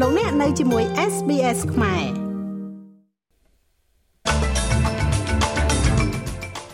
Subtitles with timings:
[0.00, 2.04] លោកអ្នកនៅជាមួយ SBS ខ្មែរ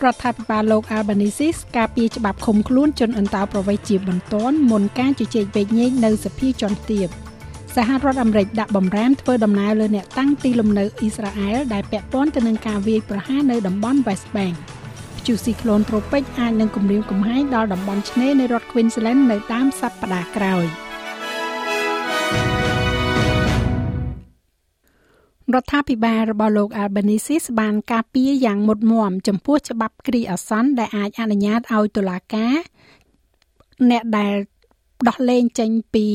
[0.03, 7.07] រដ្ឋាភិបាលលោក Albanese ការពីច្បាប់ឃុំខ្លួនជនអន្តោប្រវេសន៍ជាបន្ទាន់មុនការជជែកវែកញែកនៅសភាជាន់ទាប
[7.75, 14.55] សហរដ្ឋអាមេរិកដាក់បំរាមធ្វើដំណើរលើអ្នកតាំងទីលំនៅអ៊ីស្រាអែលដែលពាក់ព័ន្ធទៅនឹងការវាយប្រហារនៅតំបន់ West Bank
[15.19, 20.67] ព្យុះស៊ីក្លូនត្រូពិចអាចនឹងគំរាមកំហែងដល់តំបន់ឆ្នេរនៃរដ្ឋ Queensland នៅតាមសប្តាហ៍ក្រោយ។
[25.55, 32.55] រដ្ឋាភិបាលរបស់លោក Albanese បានការពារយ៉ាងមុតមមចំពោះច្បាប់គ្រាអាសន្នដែលអាចអនុញ្ញាតឲ្យតុលាការ
[33.89, 34.35] អ្នកដែល
[35.07, 36.07] ដោះលែងចេញពី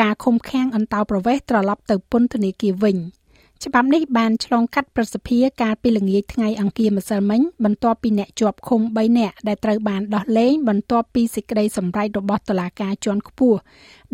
[0.00, 2.96] ការឃុំឃាំងអន្តោប្រវេសន៍ត្រឡប់ទៅពន្ធនាគារវិញ។
[3.66, 13.58] ច្បាប់នេះបានឆ្លងកាត់ប្រសិទ្ធភាពកាលពីល្ងាចថ្ងៃអង្គារម្សិលមិញបន្ទាប់ពីអ្នកជាប់ឃុំ3នាក់ដែលត្រូវបានដោះលែងបន្ទាប់ពីសេចក្តីសម្រេចរបស់តុលាការជាន់ខ្ពស់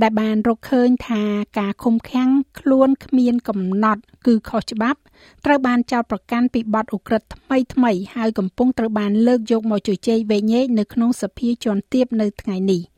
[0.03, 1.23] ដែលបានរកឃើញថា
[1.59, 5.01] ការឃុំឃាំងខ្លួនគ្មានកំណត់គឺខុសច្បាប់
[5.45, 12.83] ត្រូវបានចោទប្រកាន់ពីបទឧក្រិដ្ឋថ្មីថ្មីហើយកំពុងត្រូវបានលើកយកមកជជែកវែកញែកនៅក្នុងសភាជាន់ទាបនៅថ្ងៃនេះ។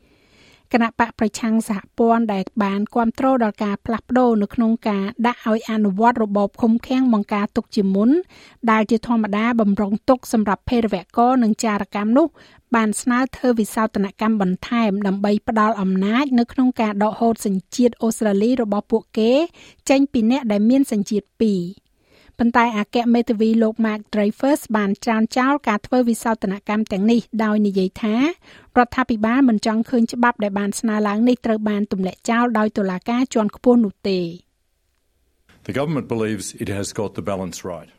[0.73, 8.09] គណៈបកប្រឆាំងសហព័ន្ធដែលបានគ្រប់គ្រងដល់ការផ្លាស់ប្ដូរនៅក្នុងការដាក់ឲ្យអនុវត្តរបបឃុំឃាំងបង្ការទុកជាមុន
[8.71, 12.27] ដែលជាធម្មតាបំរុងទុកសម្រាប់ភេរវករនិងចារកម្មនោះ
[12.75, 19.31] បានស្នើធ្វើវិសោធនកម្មបន្ថែមដើម្បីផ្ដល់អំណាចនៅក្នុងការដកហូតសញ្ជាតិអូស្ត្រាលីរបស់ពួកគេ
[19.89, 21.61] ចេញពីអ្នកដែលមានសញ្ជាតិពីរ
[22.43, 28.23] ប៉ុន្តែអគ្គមេធាវីលោក Mark Dreyfus បានច្រានចោលការធ្វើវិសោធនកម្មទាំងនេះដោយនិយាយថារ
[28.85, 34.19] ដ្ឋាភិបាលមិនចង់ឃើញច្បាប់ដែលបានស្នើឡើងនេះត្រូវបានទម្លាក់ចោលដោយតុលាការជាន់ខ្ពស់នោះទេ
[35.67, 37.89] The government believes it has got the balance right.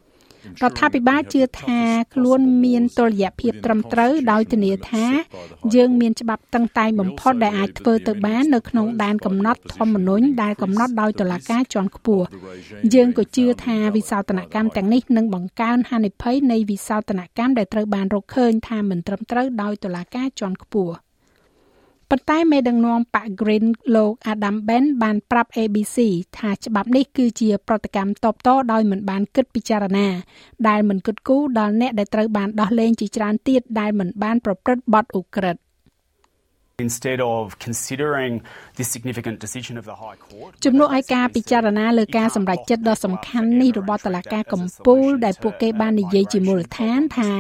[0.63, 1.81] រដ្ឋាភិបាលជឿថា
[2.15, 5.07] ខ្លួនមានតុល្យភាពត្រឹមត្រូវដោយធានាថា
[5.75, 12.27] យើងមានច្បាប់តឹងតែងបំផុតដែលអាចធ្វើទៅបាននៅក្នុងដែនកំណត់ធម្មនុញ្ញដែលកំណត់ដោយតុលាការជាន់ខ្ពស់
[12.95, 20.95] យើងក៏ជឿថាវិសោធនកម្មទាំងនេះនឹងបង្កើនហានិភ័យនៃវិសោធនកម្មដែលត្រូវបានរកឃើញថាមិនត្រឹមត្រូវដោយតុលាការជាន់ខ្ពស់
[22.15, 25.99] ប៉ុន្តែមេដឹកនាំប៉ា Green លោក Adam Ben បានប្រាប់ ABC
[26.39, 30.09] ថាច្បាប់នេះគឺជាប្រតិកម្មតបតដោយមិនបានគិតពិចារណា
[30.69, 35.61] ដែលមិនគិតគូរដល់អ្នកដែលត្រូវបានដោះលែងជាច្រើនទៀតដែលមិនបានប្រព្រឹត្តបទឧក្រិដ្ឋ
[36.79, 38.43] instead of considering
[38.77, 47.31] this significant decision of the High Court ជំនួសឲ្យការពិចារណាលើការសម្រេចចិត្តដ៏សំខាន់នេះរបស់តុលាការកំពូលដែលពួកគេបាននិយាយជាមូលដ្ឋានថា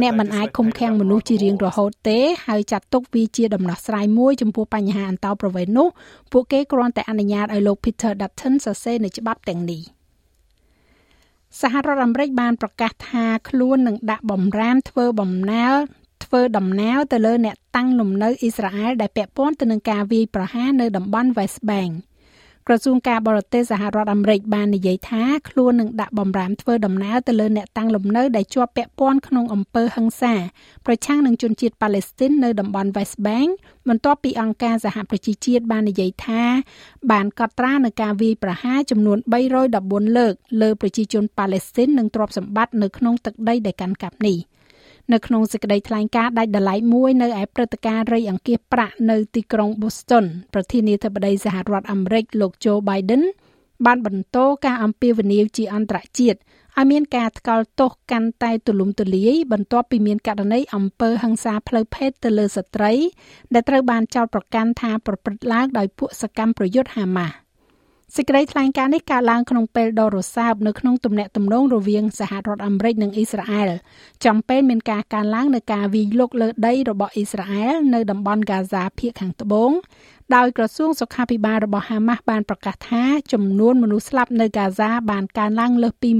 [0.00, 5.88] អ្នកមិនអាចឃុំឃាំងមនុស្សជារៀងរហូតទេហើយចាត់ទុកវាជាដំណោះស្រាយមួយចំពោះបញ្ហាអន្តោប្រវេសន៍នោះ
[6.32, 9.82] ពួកគេគ្រាន់តែអនុញ្ញាតឲ្យលោក Peter Dutton សរសេរនៅច្បាប់ទាំងនេះ
[11.60, 15.74] សហរដ្ឋអាមេរិកបានប្រកាសថាខ្លួននឹងដាក់បំរាមធ្វើបំណែល
[16.34, 21.92] ធ្វើដំណើរទៅលើអ្នកតាំងលំនៅអ៊ីស្រាអែលដែលពាក់ព័ន្ធទៅនឹងការវាយប្រហារនៅតំបន់ West Bank
[22.66, 30.34] ក្រសួងការបរទេសសហរដ្ឋអាមេរិកបាននិយាយថាខ្លួននឹងដាក់បំរាមធ្វើដំណើរទៅលើអ្នកតាំងលំនៅដែលជាប់ពាក់ព័ន្ធក្នុងអំពើហិង្សា
[30.86, 33.50] ប្រឆាំងនឹងជនជាតិប៉ាឡេស្ទីននៅតំបន់ West Bank
[33.88, 36.42] បន្ទាប់ពីអង្គការសហប្រជាជាតិបាននិយាយថា
[37.10, 39.18] បានកត់ត្រានៅការវាយប្រហារចំនួន
[39.66, 44.38] 314លើកលើប្រជាជនប៉ាឡេស្ទីននិងទ្រព្យសម្បត្តិនៅក្នុងទឹកដីដែលកាន់កាប់នេះ។
[45.12, 53.22] នៅក្នុងសេចក្តីថ្លែងការណ៍ដាច់ដライមួយនៅឯព្រឹត្តិការណ៍រៃអង្គាសប្រាក់នៅទីក្រុង Boston ប្រធានាធិបតីសហរដ្ឋអាមេរិកលោក Joe Biden
[53.86, 56.38] បានបន្តការអំពាវនាវជាអន្តរជាតិ
[56.76, 62.92] ឲ្យមានការថ្កោលទោសកាន់តែទូលំទូលាយបន្ទាប់ពីមានករណីអំពើហិង្សាផ្លូវភេទទៅលើស្ត្រី
[63.54, 67.34] ដែលត្រូវបានចោទប្រកាន់ថាប្រព្រឹត្តឡើងដោយពួកសកម្មប្រយុទ្ធហាម៉ាស់
[68.12, 73.70] សេចក្តីថ្លែងការណ៍នេះកើតឡើងក្នុងពេលដ៏រសើបនៅក្នុងទំនាក់ទំនងរវាងសហរដ្ឋអាមេរិកនិងអ៊ីស្រាអែល
[74.24, 79.70] ចំពេលមានការកើនឡើងនៃការវាយលុកលើដីរបស់អ៊ីស្រាអែលនៅតំបន់ហ្គាហ្សាភាគខាងត្បូង
[80.36, 86.10] ដោយក្រសួងសុខាភិបាលរបស់ហាម៉ាស់បានប្រកាសថាចំនួនមនុស្សស្លាប់នៅហ្គាហ្សាបានកើនឡើងលើសពី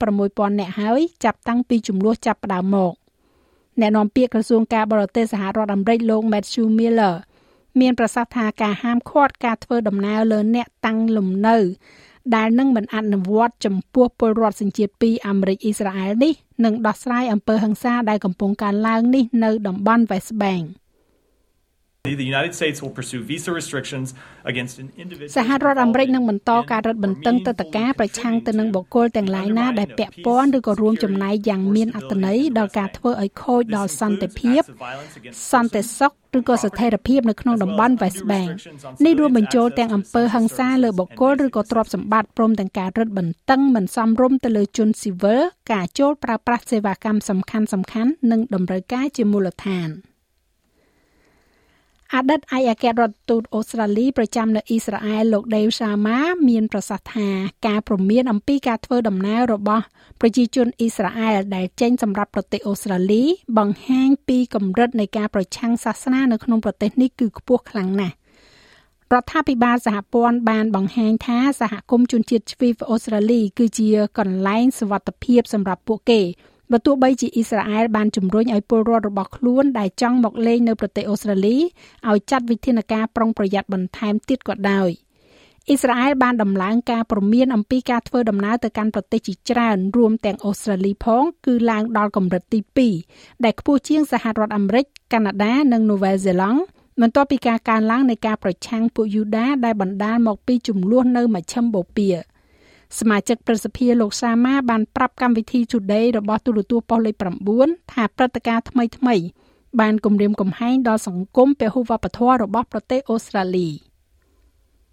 [0.00, 2.92] 16000នាក់ហើយចាប់តាំងពីចំនួនចាប់ផ្ដើមមក
[3.80, 7.14] អ្នកនាំពាក្យក្រសួងការបរទេសសហរដ្ឋអាមេរិកលោក Matthew Miller
[7.80, 11.58] មានប្រសាសន៍ថាការហាមឃាត់ការធ្វើដំណើរលើអ្នកតាំងលំនៅ
[12.36, 16.34] ដែលនឹងមិនអនុវត្តចំពោះពលរដ្ឋសញ្ជាតិពីរអាមេរិកអ៊ីស្រាអែលនេះ
[16.64, 20.64] នឹងដោះស្រាយអំពើហិង្សាដែលកំពុងកើនឡើងនេះនៅតំបន់ West Bank។
[22.04, 24.08] The United States will pursue visa restrictions
[24.50, 34.62] against an individual សហរដ្ឋអាមេរិកនឹងបន្តការរឹតបន្តឹងទស្សនកិច្ចប្រឆាំងទៅនឹងបុគ្គលទាំងឡាយណាដែលពាក់ព័ន្ធឬក៏រួមចំណែកយ៉ាងមានអត្ថន័យដល់ការធ្វើឲ្យខូចដល់សន្តិភាព
[35.52, 38.50] សន្តិសុខ ឬក៏ស្ថិរភាពនៅក្នុងតំបន់ West Bank
[39.04, 45.40] នេះរួមបញ្ចូលទាំងអំពើហិង្សាលើបុគ្គលឬក៏ទ្រព្យសម្បត្តិព្រមទាំងការរឹតបន្តឹងមិនសមរម្យទៅលើជនស៊ីវិល
[45.72, 49.90] ការចូលប្រើប្រាស់សេវាកម្មសំខាន់ៗនិងតម្រូវការជាមូលដ្ឋាន។
[52.16, 56.18] អតីតឯកអគ្គរដ្ឋទូតអូស្ត្រាលីប្រចាំនៅអ៊ីស្រាអែលលោក Dave Sharma
[56.48, 57.28] មានប្រសាសន៍ថា
[57.66, 59.84] ការព្រមានអំពីការធ្វើដំណើររបស់
[60.20, 63.24] ប្រជាជនអ៊ីស្រាអែលដែលចេញសម្រាប់ប្រទេសអូស្ត្រាលី
[63.58, 68.14] បង្ហាញពីកម្រិតនៃការប្រឆាំងសាសនានៅក្នុងប្រទេសនេះគឺខ្ពស់ខ្លាំងណាស់
[69.12, 73.88] រដ្ឋាភិបាលសហព័ន្ធបានបង្ហាញថាសហគមន៍ជនជាតិជ្វីវអូស្ត្រាលីគឺជា
[74.18, 76.20] កន្លែងសុវត្ថិភាពសម្រាប់ពួកគេ
[76.72, 81.56] បើទោះបីជាអ៊ីស្រាអែលបានជំរុញឲ្យពលរដ្ឋរបស់ខ្លួនដែលចង់មកលេងនៅប្រទេសអូស្ត្រាលី
[82.08, 84.90] ឲ្យចាត់វិធានការប្រុងប្រយ័ត្នបន្ថែមទៀតក៏ដោយ
[85.68, 92.60] អ៊ីស្រាអែលបានដំឡើងការព្រមានអំពីការធ្វើដំណើរទៅកាន់ប្រទេសជាច្រើនរួមទាំងអូស្ត្រាលីផង គឺឡើងដល់កម្រិតទី
[93.02, 96.60] 2ដែលខ្ពស់ជាងសហរដ្ឋអាមេរិកកាណាដានិងនូវែលសេឡង់
[97.00, 102.14] បន្ទាប់ពីការកើនឡើងនៃការប្រឆាំងពួកយូដាដែលបណ្ដាលមកពីចំនួននៅមជ្ឈិមបូព៌ា
[102.98, 107.14] សមាជិកប្រសិទ្ធិលោកសាម៉ាបានប្រាប់កម្មវិធី Today របស់ទូរទស្សន៍ប៉ុស្តិ៍លេខ
[107.56, 109.16] 9ថាព្រឹត្តិការណ៍ថ្មីថ្មី
[109.80, 113.68] បានគំរាមកំហែងដល់សង្គមពហុវប្បធម៌របស់ប្រទេសអូស្ត្រាលី។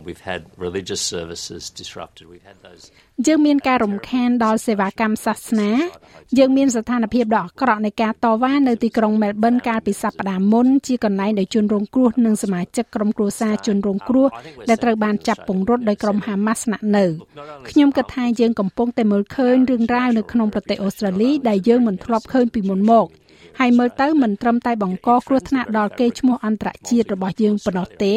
[0.10, 2.24] We've had religious services disrupted.
[2.34, 2.84] We've had those
[3.28, 5.72] យើងមានការរំខានដល់សេវាកម្មសាសនា
[6.38, 14.28] យើងមានស្ថានភាពដ៏អាក្រក់នៃការតវ៉ានៅទីក្រុងមែលប៊នកាលពីសប្តាហ៍មុនជាកន្លែងដែលជនរងគ្រោះនិងសមាជិកក្រុមគ្រួសារជនរងគ្រោះ
[14.70, 17.06] ដែលត្រូវបានចាប់ពង្រត់ដោយក្រុមហាម៉ាស់ស្នាក់នៅ
[17.70, 23.06] ខ្ញុំគិតថាយើងកំពុងតែមើលឃើញរឿងរ៉ាវនៅក្នុងប្រទេសអូស្ត្រាលីដែលយើងមិនធ្លាប់ឃើញពីមុនមក
[23.60, 28.16] ហើយមើលទៅមិនត្រឹមតែបង្កគ្រោះថ្នាក់ដល់កេរ្តិ៍ឈ្មោះអន្តរជាតិរបស់យើងប៉ុណ្ណោះទេ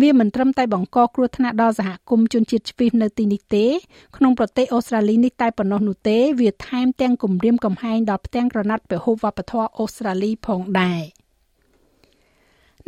[0.00, 3.66] វាមិនត្រឹមតែបង្កគ្រោះថ្នាក់ដល់សហគមន៍ជនជាតិជ្វីសនៅទីនេះទេ
[4.16, 11.00] ក្នុងប្រទេសអូស្ត្រាលីនេះតែប៉ុណ្ណោះនោះទេវាថែមទាំងគំរាមកំហែងដល់ផ្ទាំងក្រណាត់ពហុវប្បធម៌អូស្ត្រាលីផងដែរ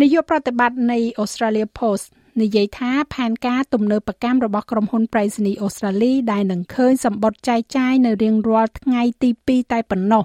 [0.01, 2.07] នាយកប្រតិបត្តិនៃ Australia Post
[2.43, 10.25] និយាយថាផែនការទំនើបកម្មរបស់ក្រុមហ៊ុនប្រៃសណីអូស្ត្រាលីដែលនឹងឃើញសម្បត្តិចែកចាយនៅរៀងរាល់ថ្ងៃទី2តែប៉ុណ្ណោះ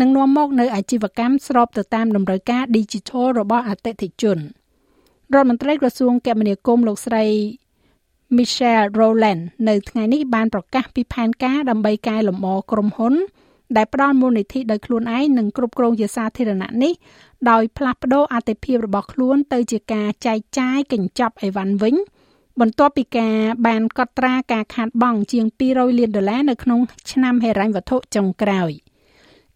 [0.00, 4.38] នឹងនាំមកនៅអាជីវកម្មស្របទៅតាមតម្រូវការ Digital របស់អតិថិជន
[5.34, 7.24] រដ្ឋមន្ត្រីក្រសួងគមនាគមន៍លោកស្រី
[8.36, 13.14] Michelle Rowland នៅថ្ងៃនេះបានប្រកាសពីផែនការដើម្បីកែលម្អក្រុមហ៊ុន
[13.76, 16.92] ដែលផ្ដល់មូលនិធិដោយខ្លួនឯងនិងគ្រប់គ្រងជាសាធារណៈនេះ
[17.50, 21.94] ដោយផ្លាស់ប្ដូរអតិភិបរបស់ខ្លួនទៅជាការចែកចាយកញ្ចប់អីវ៉ាន់វិញ
[22.60, 23.36] បន្ទាប់ពីការ
[23.66, 26.80] បានកត់ត្រាការខាតបង់ជាង200លានដុល្លារនៅក្នុង
[27.10, 28.72] ឆ្នាំហិរញ្ញវត្ថុចុងក្រោយ។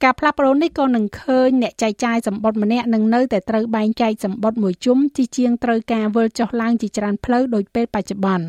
[0.02, 8.46] ការផ្លាស់ប្ដូរនេះក៏នឹងឃើញអ្នកចែកចាយសម្បត្តិម្នាក់នឹងនៅតែត្រូវបែងចែកសម្បត្តិមួយជុំជាជាងត្រូវការវិលចុះឡើងជាច្រើនផ្លូវដោយពេលបច្ចុប្បន្ន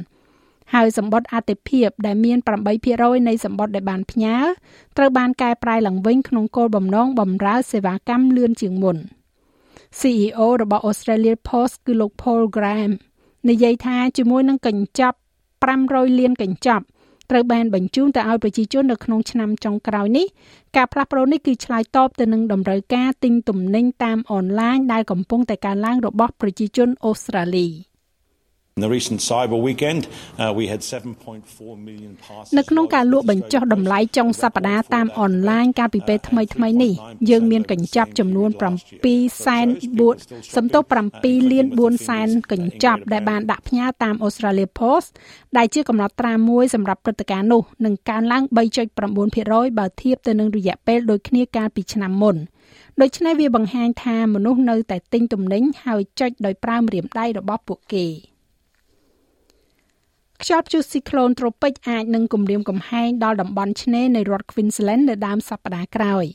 [0.73, 2.37] ហើយសម្បត្តិអតិភិបដែលមាន
[2.83, 4.37] 8%នៃសម្បត្តិដែលបានផ្ញើ
[4.97, 8.97] ត្រូវបានកែប្រែឡើងវិញក្នុងគោលបំណងបម្រើសេវាកម្មលឿនជាងមុន
[9.99, 12.91] CEO របស់ Australia Post គឺលោក Paul Graham
[13.49, 15.17] និយាយថាជាមួយនឹងកញ្ចប់
[15.67, 16.85] 500លានកញ្ចប់
[17.33, 20.25] ត្រូវបានបញ្ជូនទៅឲ្យប្រជាជននៅក្នុងឆ្នាំចុងក្រោយនេះ
[20.75, 27.67] ការផ្លាស់ប្ដូរនេះគឺឆ្លើយតបទៅនឹងតម្រូវការទិញទំនិញតាមអនឡាញដែលកំពុងតែកើនឡើងរបស់ប្រជាជនអូស្ត្រាលី។
[32.57, 36.93] នៅក្នុងការលក់បញ្ចុះតម្លៃចុងសប្តាហ៍តាមអនឡាញកាលពីពេលថ្មីថ្មីនេះ
[37.29, 38.49] យើងមានកញ្ចប់ចំនួន
[38.97, 39.67] 7សែន
[40.09, 40.83] 4សំទោស
[41.17, 45.09] 7លាន4សែនកញ្ចប់ដែលបានដាក់ផ្ញើតាម Australia Post
[45.57, 48.43] ដែលជាកំណត់ត្រាមួយសម្រាប់ព្រឹត្តិការណ៍នោះនឹងកើនឡើង
[49.11, 52.35] 3.9%បើធៀបទៅនឹងរយៈពេលដូចគ្នាកាលពីឆ្នាំមុន
[53.01, 58.07] ដូច្នេះវាបង្ហាញថាមនុស្សនៅតែទិញទំនិញហើយចុចដោយប្រើម្រាមដៃរបស់ពួកគេ។
[60.43, 66.25] ខ្យល់ព្យុះស៊ីក្លូនត្រូពិចអាចនឹងគំរាមកំហែងដល់តំបន់ឆ្នេរនៃរដ្ឋ Queensland នៅដើមសប្តាហ៍ក្រោយ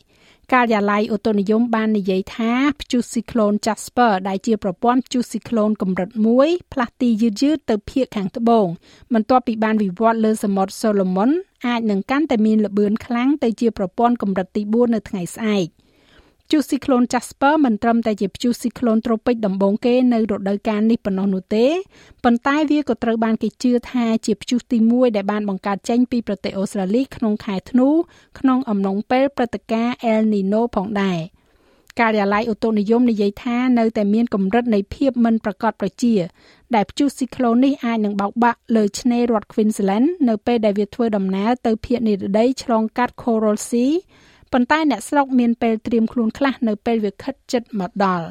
[0.52, 6.08] ការិយាល័យឧតុនិយមបាននិយាយថាព្យុះស៊ីក្លូន Jasper ដែលជាប្រព័ន្ធព្យុះស៊ីក្លូនកម្រិត
[6.40, 8.66] 1ផ្លាស់ទីយឺតយឺតទៅភាគខាងត្បូង
[9.14, 11.30] បន្ទាប់ពីបានវិវត្តលើសមុទ្រ Solomon
[11.66, 15.68] អាចនឹងកាន់តែមានល្បឿនខ្លាំងទៅជាប្រព័ន្ធកម្រិតទី4នៅថ្ងៃស្អែក។
[16.50, 21.66] ព្យុះស៊ីក្លូន Jasper មិនត្រឹមតែជាព្យុះស៊ីក្លូនត្រូពិចដំបូងគេនៅរដូវកាលនេះប៉ុណ្ណោះនោះទេ
[22.24, 27.88] ប៉ុន្តែវាក៏ត្រូវបានគេជឿថាជាព្យុះទី1ដែលបានបង្កើតចេញពីប្រទេសអូស្ត្រាលីក្នុងខែធ្នូ
[28.38, 31.18] ក្នុងអំឡុងពេលព្រឹត្តិការណ៍ El Nino ផងដែរ
[32.00, 36.14] ការិយាល័យឧតុនិយមនិយាយថានៅតែមានកម្រិតនៃភាពមិនប្រកបប្រជា
[36.74, 43.92] ដែលព្យុះស៊ីក្លូននេះអាចនឹងបោកបាក់លើឆ្នេររដ្ឋ Queensland នៅពេលដែលវាធ្វើដំណើរទៅភាគនិរតីឆ្លងកាត់ Coral Sea
[44.52, 48.26] ប៉ុន្តែអ្នកស្រុកមានពេលត្រៀមខ្លួនខ្លះនៅពេលវាខិតជិតមកដល់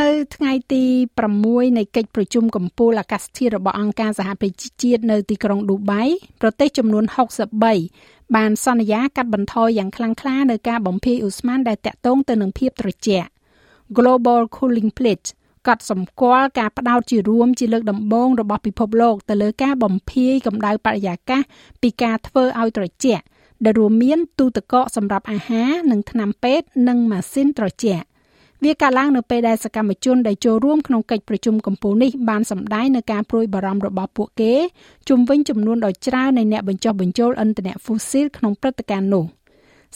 [0.00, 0.84] នៅថ្ងៃទី
[1.30, 6.02] 6នៃកិច្ចប្រជុំកំពូលអាកាសធាតុរបស់អង្គការសហប្រជាជាតិនៅទីក្រុងឌូបៃ
[6.40, 7.04] ប្រទេសចំនួន
[7.70, 13.28] 63បានសន្យាកាត់បន្ថយយ៉ាងខ្លាំងក្លានៅការបំភាយឧស្ម័នដែលតាក់ទងទៅនឹងភាពត្រជាក់
[13.96, 15.28] Global Cooling Pledge
[15.66, 21.42] កត់សម្គាល់ការផ្ដោតជារួមជាលើកដំបូងរបស់ពិភពលោកទៅលើការបំភាយកម្ដៅបរិយាកាស
[21.82, 23.24] ពីការធ្វើឲ្យត្រជាក់
[23.64, 28.04] ដែលរួមមានទូទឹកកកសម្រាប់អាហារនិងថ្នាំពេទ្យនិងម៉ាស៊ីនត្រជាក់
[28.64, 34.54] វាកើតឡើងនៅពេលដែលសកម្មជនដែលចូលរួមក្នុងកិច្ចប្រជុំកំពូលនេះបានសម្ដែងនៅការព្រួយបារម្ភរបស់ពួកគេ
[35.08, 39.24] ជុំវិញចំនួនដ៏ច្រើននៃអ្នកបញ្ចុះបញ្ចូលឥន្ធនៈហ្វូស៊ីលក្នុងព្រឹត្តិការណ៍នោះ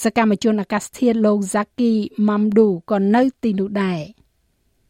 [0.02, 1.92] សកម្មជនអាកាសធាតុលោក Zaki
[2.28, 4.00] Mamdou ក៏នៅទីនោះដែរ។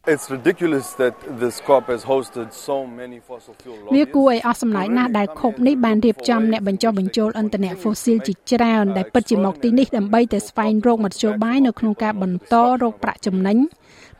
[0.07, 13.57] It's ridiculous that this COP has hosted so many fossil fuel វាគួរឲ្យអស់សំណើចណាស់ដែលខុបនេះបានរៀបចំអ្នកបញ្ចុះបញ្ចូលឥន្ធនៈ fossil ជាច្រើនដែលពិតជាមកទីនេះដើម្បីតែស្វែងរកមធ្យោបាយនៅក្នុងការបន្តរកប្រាក់ចំណេញ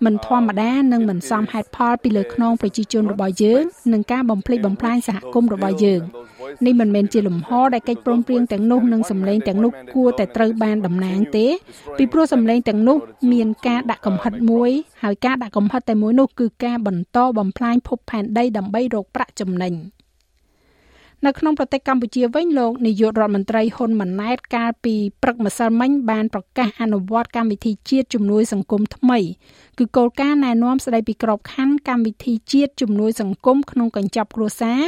[0.06, 6.02] មិនធម្មតានិងមិនសមហេតុផលពីលើខ្នងប្រជាជនរបស់យើងនិងការបំភ្លេចបំផ្លាញសហគមន៍របស់យើង
[6.66, 11.48] នេះមិនមែនជាលំហដែលកិច្ចព្រមព្រៀងទាំងនោះនិងសម្លេងទាំងនោះគួរតែត្រូវបានតំណាងទេ
[11.98, 12.98] ពីព្រោះសម្លេងទាំងនោះ
[13.32, 14.72] មានការដាក់កំហិតមួយ
[15.04, 19.74] ហើយការដាក់កំហិតតែមួយនោះគឺការបន្តបំផ្លាញភពផែនដីដើម្បីរកប្រាក់ចំណេញ
[21.26, 29.20] នៅក្នុងប្រទេសកម្ពុជាវិញលោកនាយករដ្ឋមន្ត្រីហ៊ុនម៉ាណែតកាលពីព្រឹកម្សិលមិញបានប្រកាសអនុវត្តកម្មវិធីជាតិជំនួយសង្គមថ្មី
[29.78, 34.84] គឺគោលការណ៍ណែនាំស្តីពីក្របខ័ណ្ឌកម្មវិធីជាតិជំនួយសង្គមក្នុងកញ្ចប់គ្រួសារ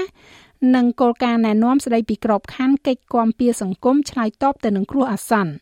[0.76, 5.54] និងគោលការណ៍ណែនាំស្តីពីក្របខ័ណ្ឌកិច្ចគាំពារសង្គមឆ្លើយតបទៅនឹងគ្រោះអាសន្ន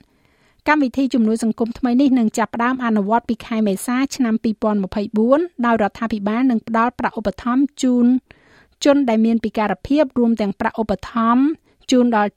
[0.67, 4.36] កម្មវិធីជំនួយសង្គមថ្មីនេះនឹងចាប់ផ្ដើមអនុវត្តពីខែមេសាឆ្នាំ
[5.00, 8.08] 2024ដោយរដ្ឋាភិបាលនឹងផ្ដល់ប្រាក់ឧបត្ថម្ភជូន
[8.85, 11.43] ជនដែលមានពិការភាពរួមទាំងប្រាក់ឧបត្ថម្ភ
[11.91, 12.31] ជូនដល់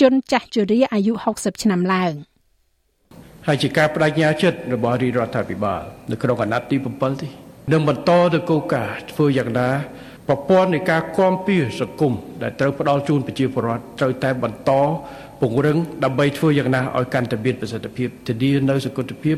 [0.00, 2.12] ជនចាស់ជរាអាយុ60ឆ្នាំឡើង
[3.46, 7.30] ហើយជាការបដិញ្ញាចិត្តរបស់រាជរដ្ឋាភិបាលនៅក្នុងអាណត្តិទី7នេះ
[7.72, 9.70] នឹងបន្តទៅគោលការណ៍ធ្វើយ៉ាងណា
[10.28, 14.70] ប្រព័ន្ធនៃការគាំពៀសង្គមដែលត្រូវផ្ដល់ជូនប្រជាពលរដ្ឋត្រូវតែបន្ត
[15.40, 19.36] ពង្រឹងដើម្បីធ្វើយ៉ាងណាឲ្យកាន់តែមានប្រសិទ្ធភាពធានានៅសកម្មភាព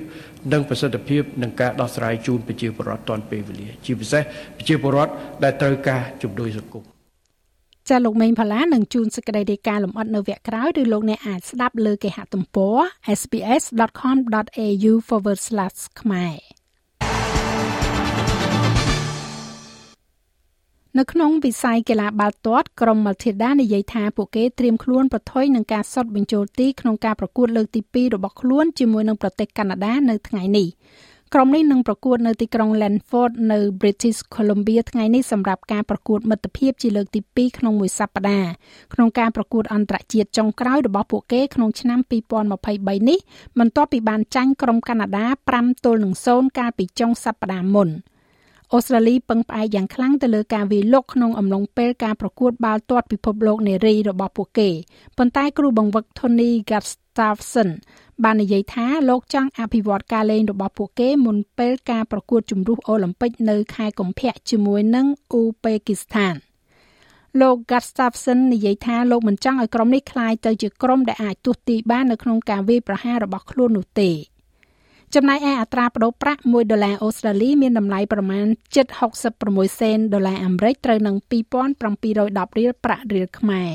[0.52, 4.22] និងប្រសិទ្ធភាពនឹងការដោះស្រាយជូនប្រជាពលរដ្ឋទាន់ពេលវេលា ជាពិសេស
[4.56, 5.12] ប្រជាពលរដ្ឋ
[5.44, 6.84] ដែលត្រូវការជំនួយសង្គម
[7.88, 12.76] ចាលោកមេងផល្លានឹងជួនសេចក្តីរាយការណ៍លម្អិតនៅវគ្គក្រោយឬលោកអ្នកអាចស្ដាប់លើគេហទំព័រ
[13.20, 14.92] sps.com.au/
[16.00, 16.55] ខ្មែរ
[20.98, 30.68] នៅក្នុងវិស័យកីឡាបាល់ទាត់ក្រុម Matilda និយាយថាពួកគេត្រៀមខ្លួនប្រថុយនឹងការសុតបញ្ចូលទីក្នុងការប្រកួតលើកទី2របស់ខ្លួនជាមួយនឹងប្រទេសកាណាដានៅថ្ងៃនេះ
[31.34, 38.50] ក្រុមនេះនឹងប្រកួតនៅទីក្រុង Lanford នៅ British Columbia ថ្ងៃនេះសម្រាប់ការប្រកួតមិត្តភាពជាលើកទី2ក្នុងមួយសប្តាហ៍
[38.94, 43.18] ក្នុងការប្រកួតអន្តរជាតិចុងក្រោយរបស់ពួកគេក្នុងឆ្នាំ2023នេះ
[43.58, 45.26] បន្ទាប់ពីបានចាញ់ក្រុមកាណាដា
[45.56, 47.90] 5ទល់នឹង0កាលពីចុងសប្តាហ៍មុន។
[48.75, 54.69] អូស្ត្រាលីពឹងផ្អែកយ៉ាងខ្លាំងទៅលើការវាយលុកក្នុងអំឡុងពេលការប្រកួតបាល់ទាត់ពិភពលោកនារីរបស់ពួកគេ
[55.17, 57.69] ប៉ុន្តែគ្រូបង្វឹក Tony Gustafsson
[58.23, 66.35] បាននិយាយថាលោកចង់អភិវឌ្ឍការលេងរបស់ពួកគេមុនពេលការប្រកួតជម្រុះអូឡ িম্প ិកនៅខែកុម្ភៈជាមួយនឹងអ៊ូបេគីស្ថាន
[67.41, 74.09] លោក Gustafsson និយាយថាលោកមិនចង់ឲ្យក្រុមនេះคล้ายទៅជាក្រុមដែលអាចទស្សទីបាននៅក្នុងការវាយប្រហាររបស់ខ្លួននោះទេ។
[75.14, 78.46] ចំណែកឯអត្រាប្តូរប្រាក់1ដុល្លារអូស្ត្រាលីមានតម្លៃប្រមាណ
[79.12, 83.74] 7.66សេនដុល្លារអាមេរិកត្រូវនឹង2710រៀលប្រាក់រៀលខ្មែរ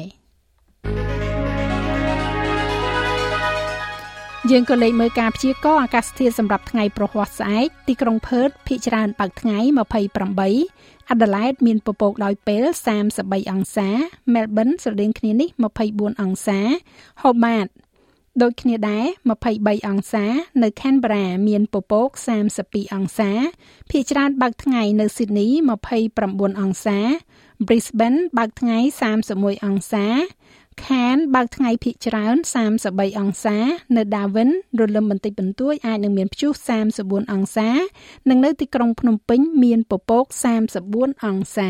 [4.52, 9.58] យើងក៏លេខមើលការព្យាករណ៍អាកាសធាតុសម្រាប់ថ្ងៃប្រហ័សស្អែកទីក្រុងផឺតភាគច្រើនបើកថ្ងៃ
[10.36, 12.66] 28អាដាលេដមានពពកដោយពេល
[13.08, 13.90] 33អង្សា
[14.34, 15.50] មែលប៊នស្រដៀងគ្នានេះ
[15.86, 16.60] 24អង្សា
[17.22, 17.66] ហូបាត
[18.42, 19.06] ដូចគ្នាដែរ
[19.46, 20.26] 23អង្សា
[20.64, 22.10] នៅ Canberra មានពពក
[22.52, 23.32] 32អង្សា
[23.90, 25.52] ភាគច្រើនបើកថ្ងៃនៅ Sydney
[26.06, 27.00] 29អង្សា
[27.68, 28.78] Brisbane បើកថ្ងៃ
[29.22, 30.06] 31អង្សា
[30.84, 32.36] Cairns បើកថ្ងៃភាគច្រើន
[32.78, 33.58] 33អង្សា
[33.96, 36.52] នៅ Darwin រលឹមបន្តិចបន្តួចអាចនឹងមានព្យុះ
[36.92, 37.70] 34អង្សា
[38.30, 40.26] និងនៅទីក្រុងភ្នំពេញមានពពក
[40.76, 41.70] 34អង្សា